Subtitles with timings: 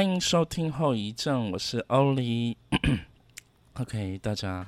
[0.00, 2.56] 欢迎收听后遗症，我是欧丽。
[3.76, 4.66] OK，大家，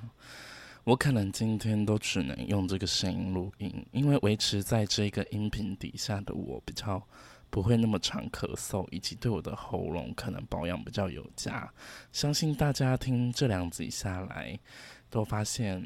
[0.84, 7.02] 我可能今天都只能用这个声音录音，因为维持在这个音频底下的我比较
[7.48, 11.66] 不会那么常咳嗽，以及对我的喉咙可能保养比较有加。
[12.12, 14.60] 相信大家听这两集下来，
[15.08, 15.82] 都发现，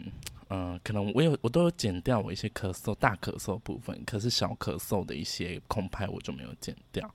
[0.49, 7.09] 嗯、可能我有我都有剪掉我一些咳嗽大咳嗽部分，可是小咳嗽的一些空拍我就没有剪掉。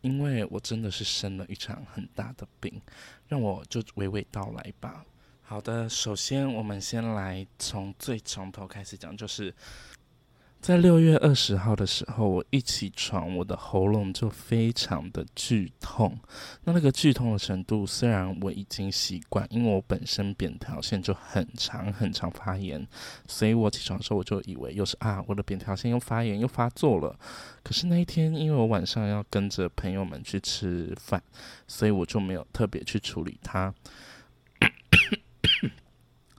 [0.00, 2.80] 因为我真的是生了一场很大的病，
[3.28, 5.04] 让我就娓娓道来吧。
[5.42, 9.52] 好的，首先我们先来从最从头开始讲，就是
[10.60, 16.18] 在六月二十号的时候，我一起床，我的喉咙就非常的剧痛。
[16.64, 22.86] 那那个剧痛的程度，虽然我已经习惯，因为我本身扁桃腺就很长很长发炎，
[23.26, 27.18] 所以我起床的时候我就以为又是啊，我的扁桃腺又发炎又发作了。
[27.64, 31.22] 可是那一天，因为我晚上要跟着朋友们去吃饭，
[31.66, 33.74] 所以我就没有特别去处理它。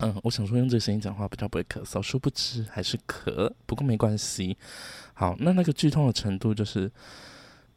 [0.02, 3.52] 嗯，我想说用这个声音讲话比较不会咳嗽，殊不知还是咳。
[3.68, 4.58] 不过没关系。
[5.14, 6.92] 好，那那个剧痛的程度，就是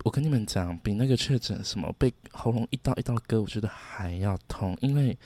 [0.05, 4.75] 我跟你们讲，比那个确诊什么被喉咙一刀一刀割，我觉得还要痛。
[4.80, 5.17] 因为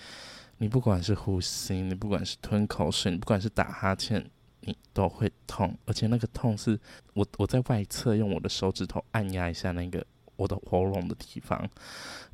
[0.57, 4.29] 你不管是呼吸，你不管是吞口水，你不管是打哈欠，
[4.63, 5.73] 你都会痛。
[5.87, 6.77] 而且那个痛是
[7.15, 10.05] 我我在外侧用我的手指头按压一下那个
[10.35, 11.71] 我的喉咙的地方，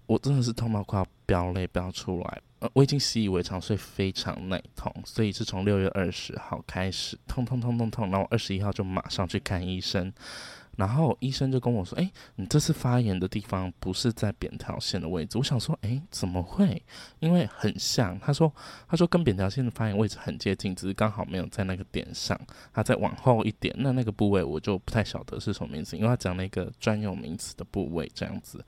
[0.06, 2.40] 我真的是痛到快要飙泪飙出来。
[2.72, 10.12] 我已经习以为常，所以非常耐痛，所以是从六月二十号开始痛痛痛痛痛，然后二十一号就马上去看医生，
[10.76, 16.82] 然后医生就跟我说：“哎，你这次发炎的地方不是在扁桃腺的位置。”我想说：“哎，怎么会？
[17.20, 18.52] 因为很像。”他说
[18.88, 22.38] ：“他说跟扁桃腺的发炎位置很接近，只是刚好没有在那个点上，
[22.72, 28.64] 他再往后一点，那那个部位我就不太晓得是什么名字，因为他讲那个专有名词的部位这样子。”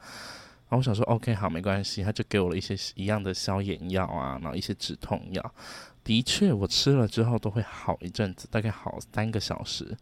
[0.69, 2.03] 然后我想说，OK，好，没关系。
[2.03, 5.55] 他就给我了一些一样的消炎药啊，然后一些止痛药。
[6.03, 9.97] 的确，我吃了之后都会好一阵子，大概好三个小时。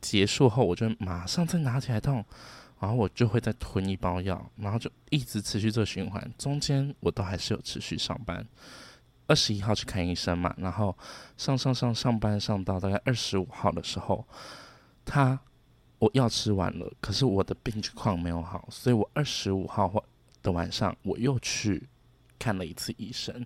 [0.00, 2.22] 结束后，我就马上再拿起来痛，
[2.78, 6.30] 然后我就会再吞一包药，然后就一直持续做循环。
[6.36, 8.46] 中间我都还是有持续上班。
[9.26, 10.96] 二十一号去看医生嘛，然后
[11.38, 14.26] 上上上上班上到大概二十五号的时候，
[15.06, 15.40] 他。
[15.98, 20.04] 我药吃完了，可是我的病况没有好，所以我二十五号
[20.42, 21.88] 的晚上我又去
[22.38, 23.44] 看了一次医生。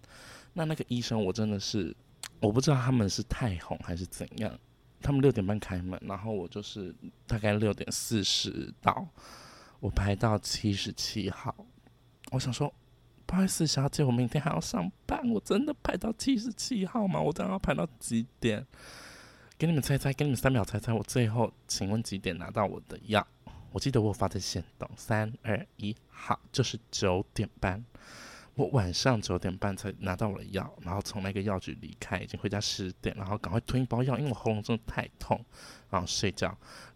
[0.52, 1.94] 那那个医生我真的是，
[2.40, 4.58] 我不知道他们是太红还是怎样。
[5.00, 6.94] 他们六点半开门，然后我就是
[7.26, 9.08] 大概六点四十到，
[9.78, 11.54] 我排到七十七号。
[12.32, 12.70] 我想说，
[13.24, 17.18] 不好意思，小姐，我明天还要上班，我真的排到七十七号吗？
[17.18, 18.66] 我这样要排到几点？
[19.60, 23.26] 给你们猜猜，给你们三秒猜猜，我最后请问几点拿到我的药？
[23.72, 27.84] 我记得我发在线动，三二一，好，就是九点半。
[28.54, 35.44] 我晚上九点半才拿到我的药，然后从那个药局离开，已经回家十点，然后赶快吞一包药，因为我喉咙真的太痛，
[35.90, 36.48] 然后睡觉。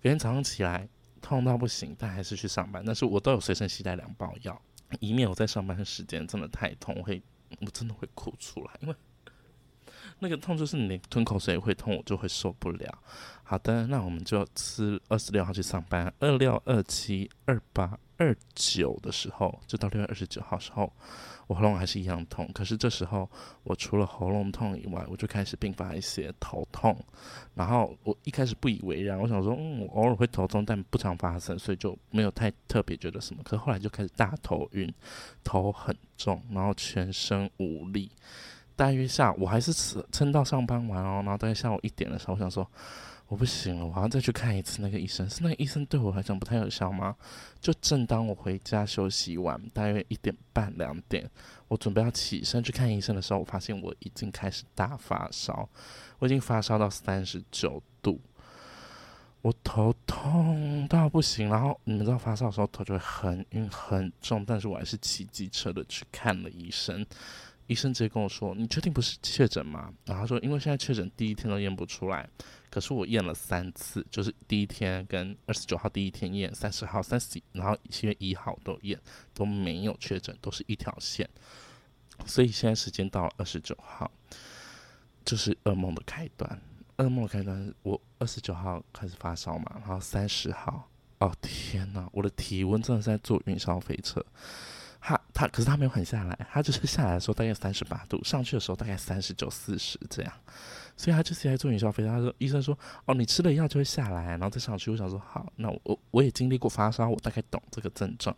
[0.02, 0.88] 隔天早上起来
[1.20, 2.82] 痛到不行，但还是去上班。
[2.82, 4.58] 但是我都有随身携带两包药，
[5.00, 7.22] 以免我在上班的时间真的太痛，我会
[7.60, 8.94] 我真的会哭出来，因为。
[10.24, 12.98] 那个痛就是你吞口水也会痛，我就会受不了。
[13.42, 20.90] 好的，那我们就吃二十六号去上班，二六、二七、二八、二九的时候，就到六月二十九号时候，
[21.46, 22.50] 我喉咙还是一样痛。
[22.54, 23.30] 可是这时候，
[23.64, 26.98] 我除了喉咙痛以外，我就开始并发一些头痛。
[27.54, 33.42] 然后我一开始不以为然，我想说，嗯，我偶尔会头痛，但不常发生，所以就没有太特别觉得什么。
[33.44, 34.90] 可后来就开始大头晕，
[35.44, 38.10] 头很重，然后全身无力。
[38.76, 42.68] 大约下午，我还是撑撑到上班完哦，然后大概下午一点的时候，我想说
[43.28, 45.28] 我不行了，我要再去看一次那个医生。
[45.30, 47.14] 是那个医生对我来讲不太有效吗？
[47.60, 51.28] 就正当我回家休息完，大约一点半两点，
[51.68, 55.68] 我准备要起身去看医生的时候，我发现我已经开始大发烧，
[56.18, 58.20] 我已经发烧到三十九度，
[59.40, 61.48] 我头痛到不行。
[61.48, 67.06] 然后你们知道发烧的时候头就会很晕很重，但是我还是骑机车的去看了医生。
[67.66, 72.28] 医生直接跟我说：“你确定不是确诊吗？”然后他说：“因为现在确诊第一天都验不出来，
[72.70, 79.00] 可是我验了三次，就是第一天跟二十九号第一天验，三十号、三十，然后七月一号都验，
[79.32, 81.28] 都没有确诊，都是一条线。
[82.26, 84.10] 所以现在时间到了二十九号，
[85.24, 86.60] 就是噩梦的开端。
[86.98, 90.88] 噩梦的开端，我二十九号开始发烧嘛，然后三十号，
[91.18, 94.24] 哦天呐，我的体温真的是在坐云霄飞车。”
[95.06, 100.32] 他他可是他没有很下来，他就是下来的时候大概三十八度，上去的时候大概三十九四十这样，
[100.96, 102.08] 所以他就是在做云霄飞车。
[102.08, 104.90] 他说医生说哦，你吃了药就会下来，然后再上去。
[104.90, 108.34] 我想说好，那我我也经历过发烧，我大概懂这个症状。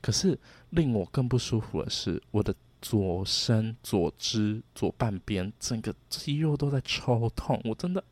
[0.00, 0.38] 可是
[0.70, 7.60] 令我更不舒服的是，我的左身左肢左半边整个肌肉都在抽痛。
[7.64, 8.04] 我真的，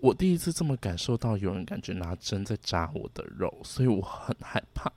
[0.00, 4.92] 我第一次这么感受到有人感觉拿针在扎我的肉，所以我很害怕。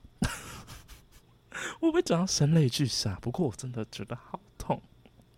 [1.82, 4.80] 我被讲到声泪俱下，不过我真的觉得好痛。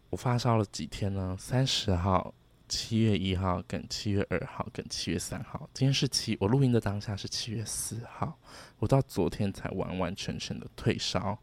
[0.09, 1.35] 我发烧了几天呢？
[1.39, 2.33] 三十号。
[2.69, 8.39] 七月一号跟七月二号跟七月三号，今天是七，我录音的当下是七月四号，
[8.79, 11.37] 我到昨天才完完全全的退烧，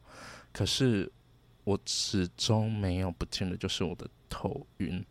[0.51, 1.13] 可是
[1.63, 5.05] 我始终没有不见的就是我的头晕。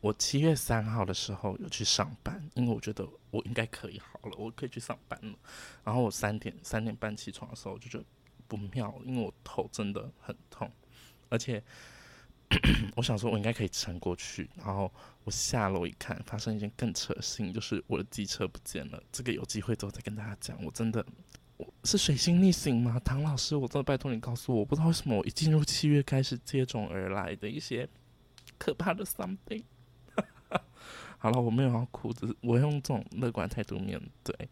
[0.00, 5.36] 我七月三号的时候有去上班，因为我觉得我应该可以好了，我可以去上班了。
[5.82, 8.04] 然后我三点三点半起床的时候，我就觉得
[8.48, 10.70] 不妙，因为我头真的很痛，
[11.28, 11.62] 而且。
[12.94, 14.48] 我想说，我应该可以撑过去。
[14.56, 14.92] 然后
[15.24, 19.02] 我下楼一看，发生一件更扯的事情，就是我的机车不见了。
[19.10, 20.62] 这个有机会之后再跟大家讲。
[20.62, 21.04] 我真的，
[21.56, 23.00] 我是水星逆行吗？
[23.02, 27.88] 唐老师，我真的拜托你告诉我，我不知道为什么我一进入七月开始接踵而来的一些
[28.58, 29.64] 可怕的 something。
[31.18, 34.48] 好了，我没有要哭，只是我用这种乐观态度面对。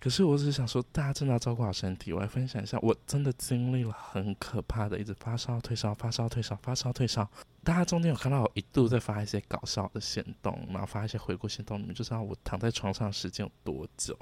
[0.00, 2.10] 可是我只是想说，大家真的要照顾好身体。
[2.10, 7.28] 我来分享一下，我真的经历了很可怕的，一直发烧、退烧、发烧、退烧、发烧、退烧。
[7.62, 14.18] 大家中间有看到我一度在发一些搞笑的行动，然后发一些回顾行动，你们就知道我躺在床上时间有多久。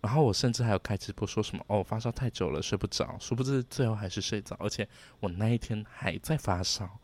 [0.00, 3.16] 然后我甚至还有开直播说什么哦，发烧太久了，睡不着。
[3.20, 4.88] 殊不知最后还是睡着，而且
[5.20, 6.98] 我那一天还在发烧。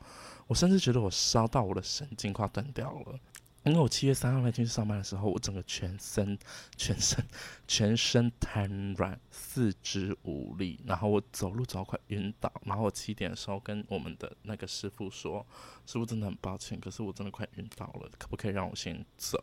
[0.48, 3.16] 我甚至觉得我烧到我的神经快断掉了。
[3.68, 6.38] 因为我七月三号那天去上班的时候，我整个全身、
[6.76, 7.24] 全身、
[7.66, 12.52] 全身瘫软，四肢无力，然后我走路走快晕倒。
[12.64, 15.46] 然后我七点的时候跟我们的那个师傅说
[15.86, 19.42] ：“师傅真的很抱歉，可是我真的快晕倒了，可不可以让我先走？”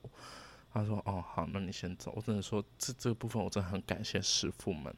[0.74, 4.94] 他说：“哦，好，那你先走。”我只能说这这个部分我真的很感谢师傅们。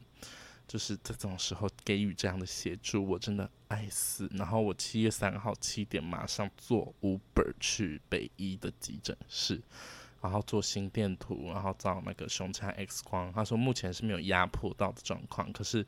[0.68, 4.30] 就是这种时候给予这样的协助，我真的爱死。
[4.34, 9.62] 然后我七月三号七点马上坐 Uber 去北医的急诊室，
[10.20, 13.32] 然后做心电图，然后照那个胸腔 X 光。
[13.32, 15.86] 他说目前是没有压迫到的状况，可是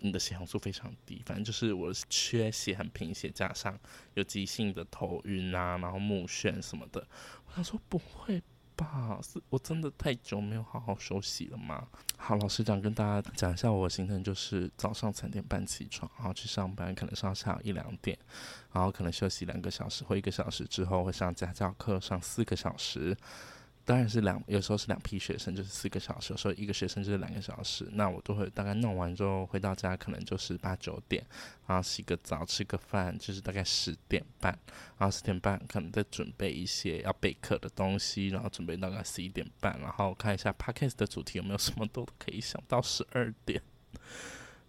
[0.00, 3.78] 你的血红素非常低，反正就是我缺血很贫血，加上
[4.14, 7.06] 有急性的头晕啊，然后目眩什么的。
[7.46, 8.42] 我想说不会。
[8.84, 11.86] 啊，是我真的太久没有好好休息了吗？
[12.16, 18.18] 好，老师讲跟大家讲一下我行程，就是早上三点半起床，然后去上班，可能上下午一两点，
[18.72, 23.16] 然后可能休息两个小时或一个小时之后会上家教课上四个小时。
[23.90, 27.88] 当然是两，有时候是两批学生，就是四个小时；有时候一个学生就是两个小时。
[27.94, 31.26] 那我都会大概弄完之后回到家，可能就是八九点，
[31.66, 34.56] 然后洗个澡、吃个饭，就是大概十点半。
[34.96, 43.60] 然后十点半可能再准备一些要备课的东西，然后准备大概十一点半，然后看一下 Podcast 的主题有没有什么都可以想到十二点。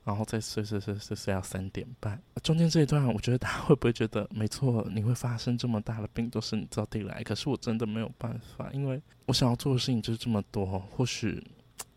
[0.04, 4.84] 然后再睡睡睡睡睡到三点半，中间这一段，我觉得大家会不会觉得没错？
[4.92, 7.22] 你会发生这么大的病，都是你招地来。
[7.24, 10.80] 可是我真的没有办法，因为我想要做的事情就是这么多。
[10.80, 11.44] 或许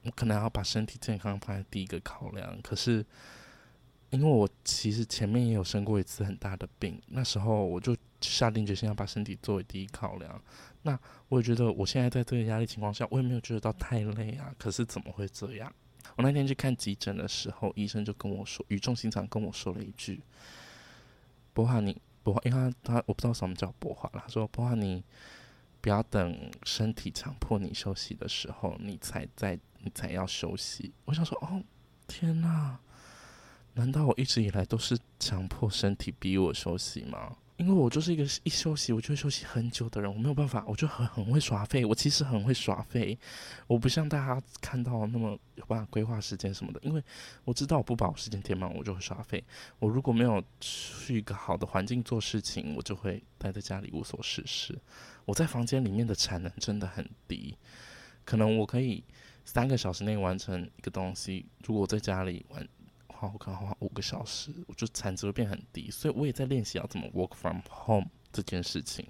[0.03, 2.61] 我可能要把身体健康放在第一个考量。
[2.61, 3.05] 可是
[4.11, 10.43] 因为我其实前面也有生过一次很大的病，那时候我就下定决心要把身体作为第一考量。
[10.83, 10.99] 那
[11.31, 14.55] 我也觉得我现在在这个压力情况下，我也没有觉得到太累啊。
[14.58, 15.73] 可是怎么会这样？
[16.17, 20.21] 我那天去看急诊的时候，医生就跟我说，语重心长跟我说了一句
[21.53, 25.03] ：“博华，你博华，因为他他我不知道什么叫博华，他说博华，你
[25.81, 31.63] 不要等身体强迫你休息的时候，你才在你才要休息。”我想说：“哦，
[32.06, 32.79] 天哪，
[33.75, 41.84] 难道我一直以来都是强迫身体逼我休息吗？”因为我就是一个一休息我就会休息很久的人，我没有办法，我就很很会耍废。
[41.84, 43.17] 我其实很会耍废，
[43.69, 46.81] 我不像大家看到那么有办法规划时间什么的。
[46.82, 47.03] 因为
[47.44, 49.43] 我知道我不把我时间填满，我就会耍废。
[49.79, 54.77] 我如果没有去一个好的环境做事情，我就会待在家里无所事事。
[55.25, 57.56] 我在房间里面的产能真的很低，
[58.25, 59.05] 可能我可以
[59.44, 62.44] 三个小时内完成一个东西，如果我在家里
[63.33, 69.07] 我可能花五个小时，我就产值会变很低，所以我也在练习要怎么 work from home 这件事情。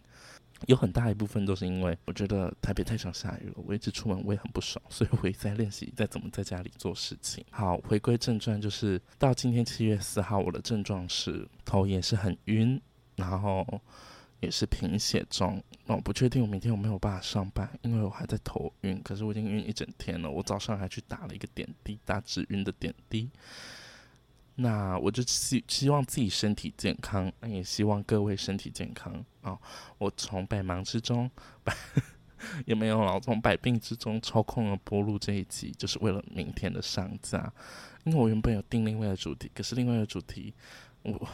[0.69, 7.45] 有很大一部分都是因为我觉得台北太常下雨了，我一直出门我也很不爽，所以我也在练习在怎么在家里做事情。
[7.51, 12.81] 好，回归正传，就是到今天七月四号，我的症状是头也是很晕，
[13.17, 13.67] 然后
[14.41, 15.63] 也是贫血中。
[15.85, 19.03] 那我不确定我明天有没有办法上班，因为我还在头晕。
[19.03, 23.29] 可是我已经晕一整天了，我早上还去打了一个点滴，打止晕的点滴。
[24.57, 29.59] 那我就希希望自己身体健康，那也希望各位身体健康啊、哦！
[29.99, 31.29] 我从百忙之中，
[31.65, 31.75] 百
[32.65, 37.53] 也没有老从百病之中抽空了播录这一集，就是为了明天的上架。
[38.05, 40.55] 因为我原本有定另外的主题，可是另外的主题，
[41.03, 41.29] 我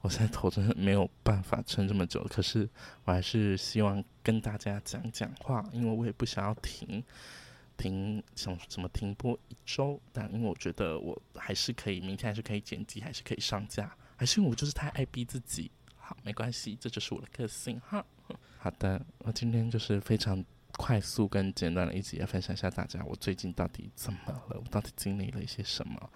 [0.00, 2.24] 我现在头真的没有办法撑这么久。
[2.30, 2.66] 可是
[3.04, 7.04] 我还是希望跟大家讲讲话，因为我也不想要停
[7.78, 9.98] 停，想怎么停播一周。
[10.12, 13.96] 但因为我觉得我还是可以，明天还是可以剪辑，还是可以上架。
[14.16, 15.70] 还是因为我就是太爱逼自己。
[15.96, 18.04] 好，没关系，这就是我的个性哈。
[18.60, 20.44] 好的，我今天就是非常。
[20.76, 26.10] 快速跟简短的一集，来分享一下大家我最近到底怎么了，我到底经历了一些什么。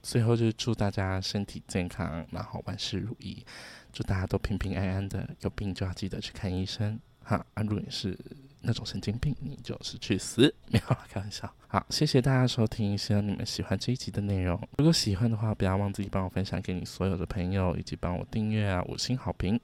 [0.00, 3.44] 最后就是祝大家身体健康，然后万事如意，
[3.92, 5.28] 祝大家都平平安安的。
[5.40, 7.44] 有病就要记得去看医生哈。
[7.52, 8.16] 啊，如也是
[8.62, 10.52] 那种神经病，你就是去死。
[10.68, 11.52] 没有了，开玩笑。
[11.68, 14.60] 好，谢谢大家收听，希望你们喜欢这一集的内容。
[14.78, 19.60] 如果喜欢的话，不要忘记帮我分享给你所有的朋友，以及帮我订阅啊，五星好评。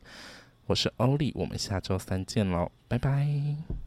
[0.67, 3.86] 我是欧丽，我们下周三见喽，拜拜。